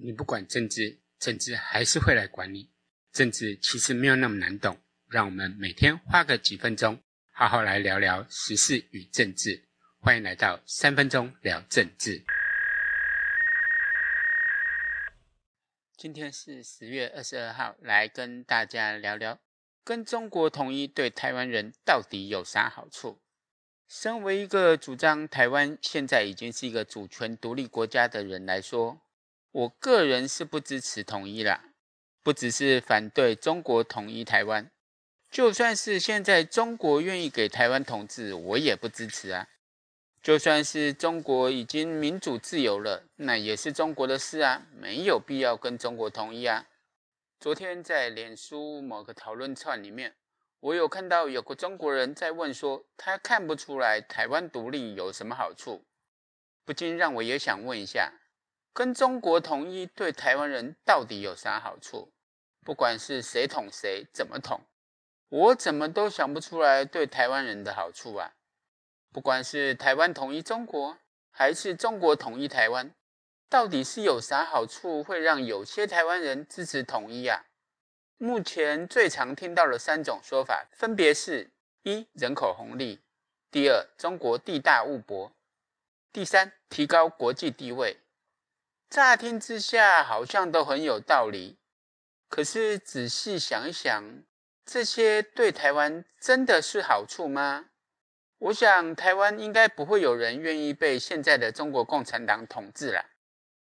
[0.00, 2.70] 你不管政治，政治还是会来管你。
[3.10, 4.78] 政治其实没有那么难懂，
[5.08, 9.64] 让我们每天花个几分钟，好好来聊聊时事与政治。
[10.00, 12.24] 欢迎来到三分钟聊政治。
[15.96, 19.40] 今天是十月二十二号，来跟大家聊聊，
[19.82, 23.20] 跟中国统一对台湾人到底有啥好处？
[23.88, 29.00] 身为一个主张台湾现在已经是一个主权独立国家的人来说，
[29.58, 31.64] 我个人是不支持统一啦。
[32.22, 34.70] 不只是反对中国统一台湾，
[35.32, 39.48] 就算是现在中国愿意给台湾统治，我也不支持啊。
[40.22, 46.64] 就算是中国已经民主自由了，那也是中国的事啊，没有必要跟中国统一啊。
[47.40, 50.14] 昨天在脸书某个讨论串里面，
[50.60, 55.82] 我有看到有个中国人在问说，他看不出来台湾独立有什么好处，
[56.64, 58.12] 不禁让我也想问一下，
[58.78, 62.12] 跟中国统一对台湾人到底有啥好处？
[62.64, 64.60] 不管是谁统谁，怎么统，
[65.30, 68.34] 我怎么都想不出来对台湾人的好处啊！
[69.10, 70.96] 不管是台湾统一中国，
[71.32, 72.94] 还是中国统一台湾，
[73.48, 77.46] 到底是有啥好处会让有些台湾人支持统一啊？
[78.16, 81.50] 目前最常听到的三种说法，分别是：
[81.82, 83.00] 一、人口红利；
[83.50, 85.32] 第二，中国地大物博；
[86.12, 87.98] 第三，提高国际地位。
[88.90, 91.58] 乍听之下，好像都很有道理。
[92.28, 94.22] 可是仔细想一想，
[94.64, 97.66] 这些对台湾真的是好处吗？
[98.38, 103.04] 我想台湾应该不会有人愿意被现在的中国共产党统治了，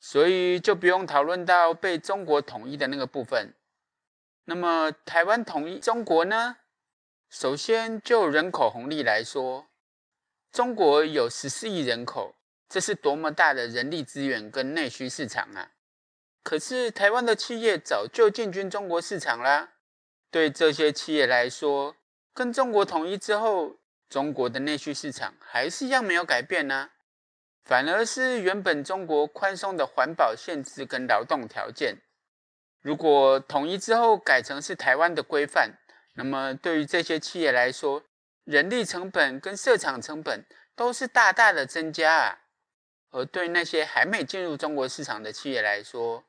[0.00, 3.52] 所以就不用讨论到被中国统一的那个部分。
[4.44, 6.58] 那么台湾统一中国呢？
[7.28, 9.66] 首先就人口红利来说，
[10.52, 12.36] 中国有十四亿人口，
[12.68, 15.70] 这是多么大的人力资源跟内需市场啊！
[16.42, 19.70] 可是台湾的企业早就进军中国市场啦。
[20.30, 21.96] 对这些企业来说，
[22.32, 26.90] 跟中国统一之后，中国的内需市场还是一样没有改变呢。
[27.64, 31.96] 反而是原本中国宽松的环保限制跟劳动条件，
[32.82, 35.70] 如果统一之后改成是台湾的规范，
[36.14, 38.02] 那么对于这些企业来说，
[38.44, 40.44] 人力成本跟设厂成本
[40.76, 42.40] 都是大大的增加啊。
[43.14, 46.24] 而对那些还没进入中国市场的企业来说，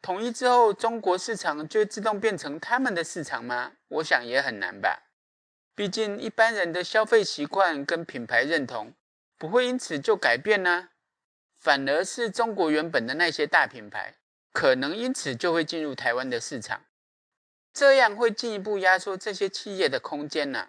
[0.00, 3.72] 统一之后，中国市场就自动变成他们的市场吗？
[3.88, 5.02] 我想也很难吧。
[5.74, 8.94] 毕竟一般人的消费习惯跟品牌认同
[9.36, 10.90] 不会因此就改变呢，
[11.58, 14.14] 反而是中国原本的那些大品牌
[14.52, 16.84] 可能因此就会进入台湾的市场，
[17.74, 20.68] 这样会进一步压缩这些企业的空间呢。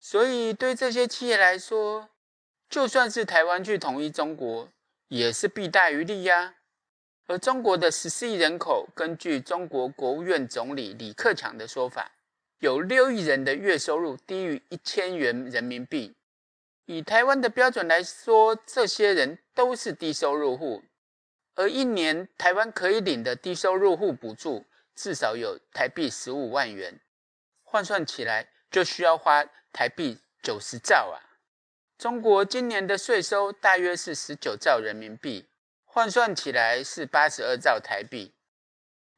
[0.00, 2.09] 所以对这些企业来说，
[2.70, 4.68] 就算是台湾去统一中国，
[5.08, 6.54] 也是弊大于利呀。
[7.26, 12.12] 而中国的十四亿人口，根据中国国务院总理李克强的说法，
[12.60, 16.14] 有六亿人的月收入低于一千元人民币。
[16.86, 20.84] 以台湾的标准来说，这些人都是低收入户。
[21.56, 24.64] 而一年台湾可以领的低收入户补助，
[24.94, 27.00] 至少有台币十五万元，
[27.64, 31.29] 换算起来就需要花台币九十兆啊！
[32.00, 35.46] 中国今年的税收大约是十九兆人民币。
[35.84, 38.32] 换算起来是八十二兆台币，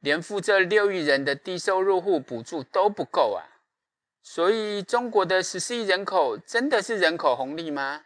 [0.01, 3.63] 连付这六亿人的低收入户补助都不够啊！
[4.21, 8.03] 所以中国的十四亿人口真的是人口红利吗？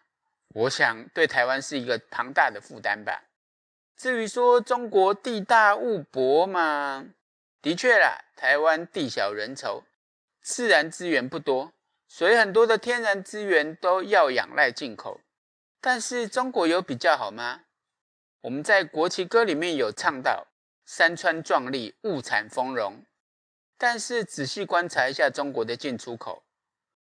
[0.50, 3.24] 我想对台湾是一个庞大的负担吧。
[3.96, 7.04] 至于说中国地大物博嘛，
[7.64, 9.82] 的确啦，台湾地小人稠，
[10.44, 11.74] 自然资源不多，
[12.07, 15.22] 所以很多的天然资源都要仰赖进口。
[15.79, 17.62] 但是中国有比较好吗？
[18.41, 20.47] 我们在国旗歌里面有唱到
[20.85, 23.03] “山川壮丽，物产丰荣”，
[23.78, 26.44] 但是仔细观察一下中国的进出口，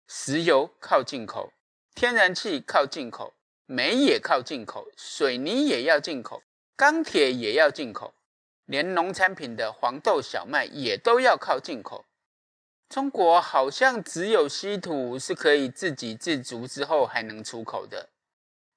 [0.07, 1.53] 石油靠进口，
[1.95, 3.33] 天然气靠进口，
[3.65, 6.43] 煤也靠进口，水泥也要进口，
[6.75, 8.13] 钢铁也要进口，
[8.65, 12.05] 连农产品的黄豆、小麦也都要靠进口。
[12.91, 18.09] 中国好像只有稀土是可以自给自足之后还能出口的。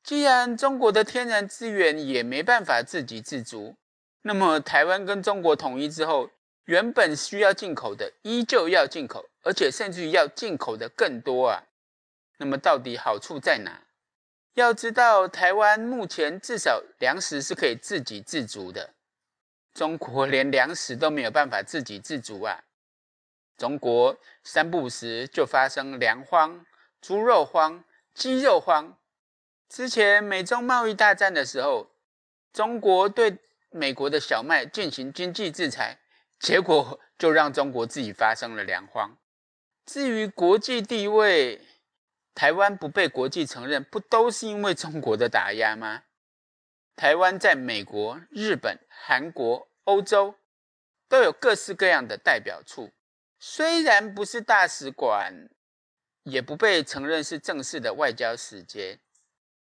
[0.05, 3.75] 既然中国的天然资源也没办法自给自足，
[4.23, 6.31] 那么台湾跟中国统一之后，
[6.67, 11.65] 原本需要进口的依旧要进口，而且甚至于要进口的更多啊。
[12.39, 13.83] 那么到底好处在哪？
[14.55, 18.91] 要知道，台湾目前至少粮食是可以自给自足的，
[19.73, 22.63] 中国连粮食都没有办法自给自足啊。
[23.57, 26.65] 中国三不五时就发生粮荒、
[27.01, 28.99] 猪肉荒、鸡肉荒。
[29.69, 31.91] 之前美中贸易大战的时候，
[32.53, 33.39] 中国对
[33.71, 35.99] 美国的小麦进行经济制裁，
[36.39, 39.17] 结果就让中国自己发生了粮荒。
[39.87, 41.61] 至于国际地位，
[42.35, 46.05] 台湾不被国际承认，不都是因为中国的打压吗？
[46.97, 50.37] 台湾在美国、日本、韩国、欧洲
[51.09, 52.93] 都有各式各样的代表处，
[53.47, 55.51] 虽然不是大使馆，
[56.23, 59.01] 也不被承认是正式的外交使节。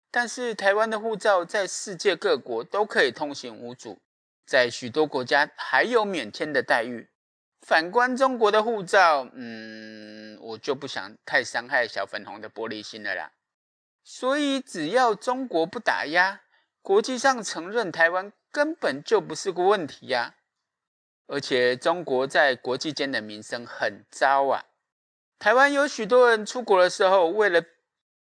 [0.09, 3.99] 但是台湾的护照在世界各国都可以通行无阻，
[4.47, 7.11] 在许多国家还有免签的待遇。
[7.61, 13.33] 反观中国的护照，嗯，我就不想太伤害小粉红的玻璃心了啦。
[14.05, 16.43] 所以只要中国不打压，
[16.83, 20.36] 国际上承认台湾根本就不是个问题呀。
[21.27, 24.65] 而且中国在国际间的名声很糟啊。
[25.39, 27.63] 台湾有许多人出国的时候，为了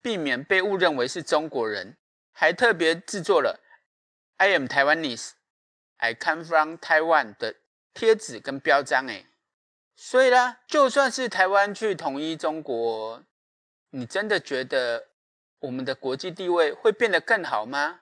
[0.03, 1.97] 避免被误认为是中国人，
[2.33, 3.61] 还特别制作了
[4.37, 5.33] “I am Taiwanese,
[5.99, 7.55] I come from Taiwan” 的
[7.95, 9.07] 贴纸跟标章。
[9.07, 9.27] 诶，
[9.95, 13.23] 所以啦，就算是台湾去统一中国，
[13.91, 15.09] 你真的觉得
[15.61, 18.01] 我们的国际地位会变得更好吗？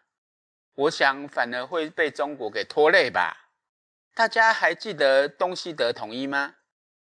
[0.74, 3.45] 我想反而会被中国给拖累吧。
[4.16, 6.54] 大家还记得东西德统一吗？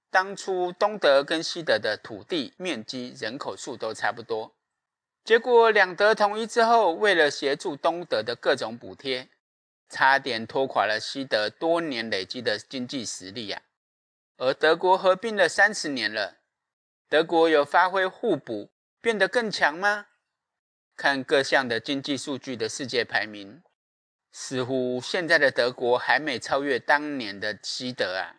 [0.10, 4.56] 当初东德跟西德的土地面积、人口数都差不多。
[5.26, 9.28] 结果两德统一之后，为了协助东德的各种补贴，
[9.90, 13.64] 差点拖垮了西德多年累积的经济实力呀。
[14.38, 16.38] 而德国合并了三十年了，
[17.10, 18.72] 德国有发挥互补，
[19.02, 20.06] 变得更强吗？
[20.96, 23.62] 看各项的经济数据的世界排名，
[24.34, 28.36] 似乎现在的德国还没超越当年的西德啊。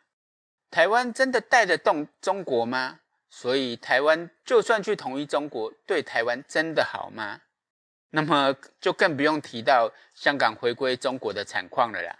[0.71, 3.01] 台湾真的带得动中国吗？
[3.31, 7.41] 所以，台湾就算去统一中国，对台湾真的好吗？
[8.11, 12.17] 那么，就更不用提到香港回归中国的惨况了啦。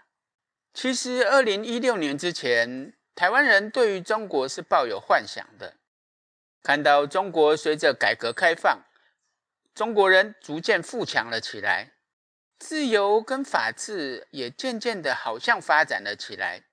[0.73, 5.75] 其实，二零一六年之前，台湾人对于中国是抱有幻想的。
[6.61, 8.81] 看到中国随着改革开放，
[9.73, 11.91] 中国人逐渐富强了起来，
[12.59, 16.63] 自由跟法治也渐渐的好像发展了起来，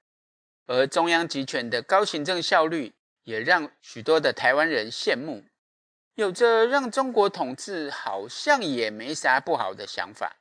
[0.66, 2.94] 而中央集权的高行政效率。
[3.24, 5.44] 也让许多的台湾人羡慕，
[6.16, 10.38] 有着让中国统治好像也没啥不好的想法。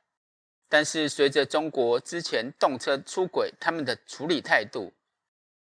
[0.68, 4.92] 但是随着中国之前动车出轨他们的处理态度，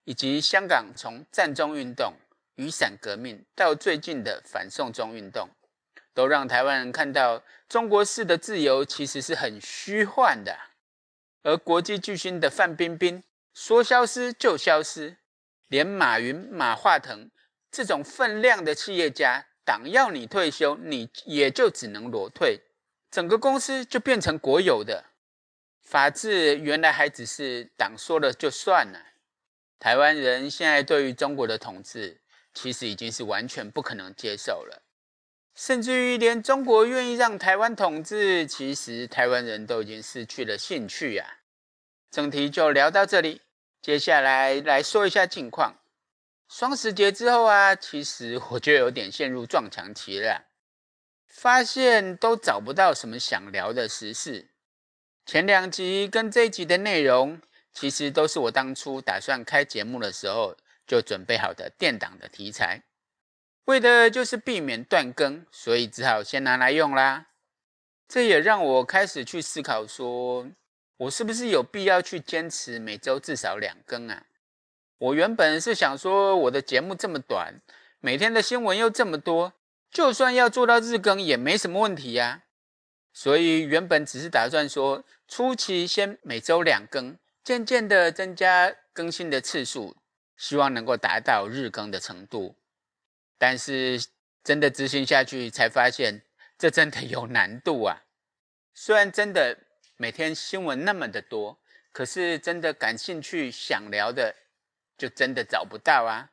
[0.06, 2.12] 以及香港从战中运动、
[2.56, 5.48] 雨伞革命到最近的反送中运动，
[6.14, 10.58] 都让台湾人看到中国式的自由其实是很虚幻的。
[11.44, 13.24] 而国际巨星的范冰冰
[13.54, 15.18] 说消失就消失。
[15.68, 17.32] 连马云、马化腾
[17.72, 22.60] 这种分量的企业家，党要你退休，你也就只能裸退，
[23.10, 25.06] 整个公司就变成国有的。
[25.82, 29.00] 法治原来还只是党说了就算了。
[29.80, 32.20] 台湾人现在对于中国的统治，
[32.54, 34.84] 其实已经是完全不可能接受了，
[35.54, 41.40] 甚至于连中国愿意让台湾统治，其实台湾人都已经失去了兴趣呀。
[42.10, 43.42] 整题就聊到这里。
[43.82, 45.78] 接下来来说一下近况。
[46.48, 50.46] 双十节之后啊，其实我就有点陷入撞墙期了，
[51.28, 54.50] 发现都找不到什么想聊的时事。
[55.26, 57.42] 前两集跟这一集的内容，
[57.74, 62.84] 其实都是我当初打算开节目的时候就准备好的垫档的题材，
[63.66, 67.28] 为的就是避免断更，所以只好先拿来用啦。
[68.08, 70.48] 这也让我开始去思考说，
[70.98, 74.26] 我是不是有必要去坚持每周至少两更啊？
[74.98, 77.62] 我原本是想说，我的节目这么短，
[78.00, 79.54] 每天的新闻又这么多，
[79.90, 82.44] 就算要做到日更也没什么问题呀。
[83.14, 89.96] 所以原本只是打算说，初期先每周两更，渐渐的增加更新的次数，
[90.36, 92.56] 希望能够达到日更的程度。
[93.42, 94.00] 但是
[94.44, 96.22] 真的执行下去，才发现
[96.60, 98.04] 这真的有难度啊。
[98.76, 99.58] 虽然真的。
[99.98, 101.60] 每天新闻那么的多，
[101.92, 104.36] 可是真的感兴趣想聊的，
[104.98, 106.32] 就真的找不到啊。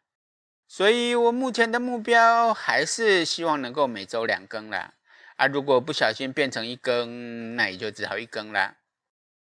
[0.66, 4.94] 所以我目前的目标还是希望能够每周两更啦。
[5.36, 8.78] 啊，如果不小心变成一更，那也就只好一更啦。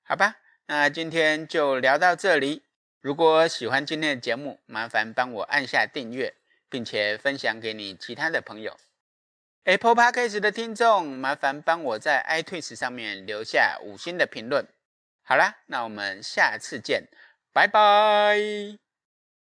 [0.04, 2.64] 好吧，那今天就聊到这里。
[3.00, 6.36] 如果喜欢今天的节目，麻烦帮我按下订阅，
[6.70, 8.78] 并且分享给你其他的朋友。
[9.64, 14.66] Apple Podcast 的听众，麻烦帮我在 iTunes 上面留下五星的评论。
[15.24, 17.10] 好啦，那我们下次见，
[17.52, 18.87] 拜拜。